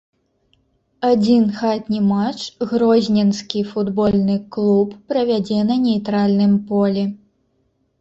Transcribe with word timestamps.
Адзін 1.09 1.43
хатні 1.59 1.99
матч 2.13 2.41
грозненскі 2.73 3.63
футбольны 3.75 4.41
клуб 4.59 4.99
правядзе 5.15 5.63
на 5.73 5.81
нейтральным 5.89 6.61
полі. 6.75 7.11